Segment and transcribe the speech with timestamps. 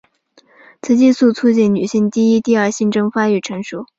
[0.81, 3.85] 雌激素促进女性第一第二性征的发育成熟。